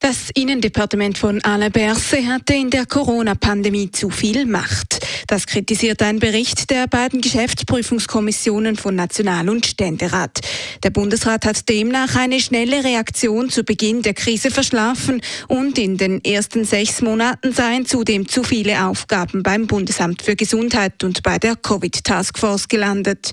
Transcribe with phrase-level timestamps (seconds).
[0.00, 5.04] Das Innendepartement von Alain Berset hatte in der Corona-Pandemie zu viel Macht.
[5.26, 10.38] Das kritisiert ein Bericht der beiden Geschäftsprüfungskommissionen von National- und Ständerat.
[10.84, 16.24] Der Bundesrat hat demnach eine schnelle Reaktion zu Beginn der Krise verschlafen und in den
[16.24, 21.56] ersten sechs Monaten seien zudem zu viele Aufgaben beim Bundesamt für Gesundheit und bei der
[21.56, 23.32] Covid-Taskforce gelandet.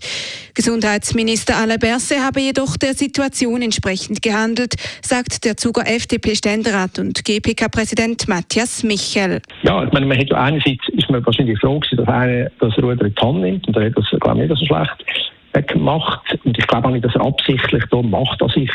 [0.55, 4.73] Gesundheitsminister Alain Berset habe jedoch der Situation entsprechend gehandelt,
[5.03, 6.54] sagt der Zuger FDP-Ständerat
[6.99, 9.41] und GPK-Präsident Matthias Michel.
[9.63, 12.77] Ja, ich meine, man hat ja einerseits ist man wahrscheinlich froh gewesen, dass einer das
[12.77, 16.21] Ruder in die Hand nimmt und er hat das, glaube ich, nicht so schlecht gemacht.
[16.43, 18.69] Und ich glaube auch nicht, dass er absichtlich da macht, dass ich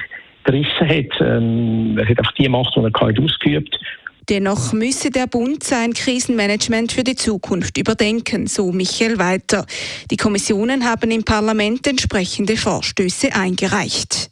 [0.44, 1.20] gerissen hat.
[1.20, 3.78] Ähm, er hat einfach die Macht, die er kann, ausgeübt.
[4.28, 9.66] Dennoch müsse der Bund sein Krisenmanagement für die Zukunft überdenken, so Michael weiter.
[10.10, 14.30] Die Kommissionen haben im Parlament entsprechende Vorstöße eingereicht.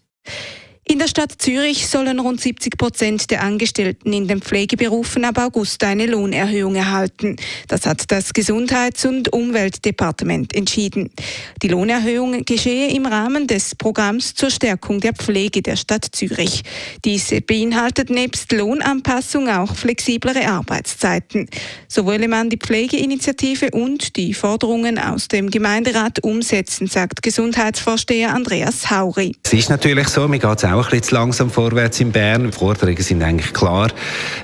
[0.91, 5.85] In der Stadt Zürich sollen rund 70 Prozent der Angestellten in den Pflegeberufen ab August
[5.85, 7.37] eine Lohnerhöhung erhalten.
[7.69, 11.11] Das hat das Gesundheits- und Umweltdepartement entschieden.
[11.63, 16.63] Die Lohnerhöhung geschehe im Rahmen des Programms zur Stärkung der Pflege der Stadt Zürich.
[17.05, 21.51] Diese beinhaltet nebst Lohnanpassung auch flexiblere Arbeitszeiten.
[21.87, 28.91] So wolle man die Pflegeinitiative und die Forderungen aus dem Gemeinderat umsetzen, sagt Gesundheitsvorsteher Andreas
[28.91, 29.37] Hauri.
[29.45, 32.51] Es ist natürlich so, mir geht es auch auch ein bisschen langsam vorwärts in Bern.
[32.51, 33.91] Die Forderungen sind eigentlich klar.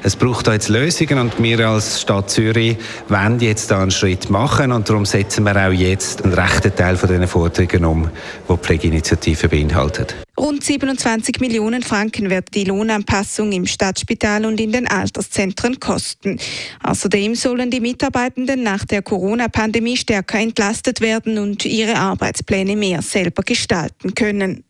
[0.03, 2.77] Es braucht da jetzt Lösungen und wir als Stadt Zürich
[3.09, 6.97] wollen jetzt da einen Schritt machen und darum setzen wir auch jetzt einen rechten Teil
[6.97, 8.11] von diesen Forderungen um,
[8.49, 10.15] die die Pflegeinitiative beinhaltet.
[10.37, 16.41] Rund 27 Millionen Franken wird die Lohnanpassung im Stadtspital und in den Alterszentren kosten.
[16.83, 23.45] Außerdem sollen die Mitarbeitenden nach der Corona-Pandemie stärker entlastet werden und ihre Arbeitspläne mehr selber
[23.45, 24.65] gestalten können.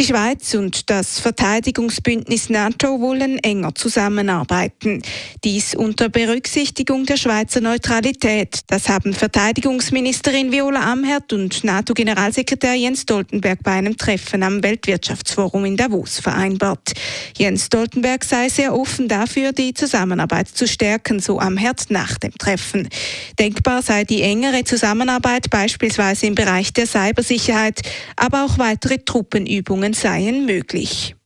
[0.00, 5.02] Die Schweiz und das Verteidigungsbündnis NATO wollen enger zusammenarbeiten.
[5.44, 8.60] Dies unter Berücksichtigung der Schweizer Neutralität.
[8.68, 15.76] Das haben Verteidigungsministerin Viola Amherd und NATO-Generalsekretär Jens Stoltenberg bei einem Treffen am Weltwirtschaftsforum in
[15.76, 16.94] Davos vereinbart.
[17.36, 22.88] Jens Stoltenberg sei sehr offen dafür, die Zusammenarbeit zu stärken, so Amherd nach dem Treffen.
[23.38, 27.82] Denkbar sei die engere Zusammenarbeit beispielsweise im Bereich der Cybersicherheit,
[28.16, 31.16] aber auch weitere Truppenübungen Rennen seien möglich.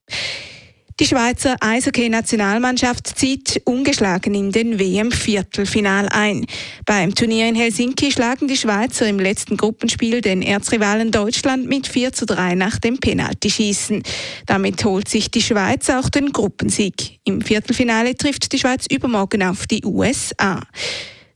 [1.01, 6.47] Die Schweizer Eishockey-Nationalmannschaft zieht ungeschlagen in den WM-Viertelfinal ein.
[6.87, 12.13] Beim Turnier in Helsinki schlagen die Schweizer im letzten Gruppenspiel den Erzrivalen Deutschland mit 4
[12.13, 14.05] zu 3 nach dem Penaltyschießen.
[14.47, 17.19] Damit holt sich die Schweiz auch den Gruppensieg.
[17.25, 20.61] Im Viertelfinale trifft die Schweiz übermorgen auf die USA.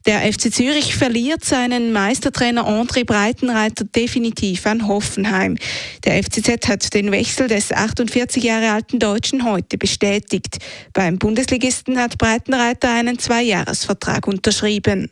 [0.06, 5.56] Der FC Zürich verliert seinen Meistertrainer André Breitenreiter definitiv an Hoffenheim.
[6.04, 10.58] Der FCZ hat den Wechsel des 48 Jahre alten Deutschen heute bestätigt.
[10.92, 15.10] Beim Bundesligisten hat Breitenreiter einen Zweijahresvertrag unterschrieben.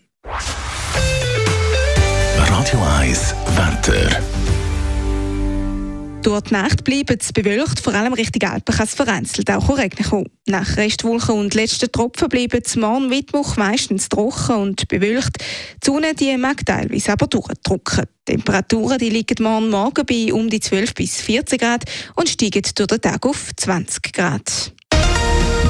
[2.38, 4.20] Radio 1 Wetter.
[6.26, 10.10] Durch die Nacht bleibt es bewölkt, vor allem Richtung Alpen kann es vereinzelt auch regnen
[10.10, 10.28] kommen.
[10.48, 15.36] Nach Restwolken und letzten Tropfen bleiben es morgen Mittwoch meistens trocken und bewölkt.
[15.38, 18.06] Die Sonne die mag teilweise aber durchdrücken.
[18.26, 21.84] Die Temperaturen die liegen morgen Morgen bei um die 12 bis 14 Grad
[22.16, 24.72] und steigen durch den Tag auf 20 Grad.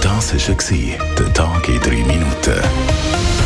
[0.00, 3.45] Das war der Tag in drei Minuten.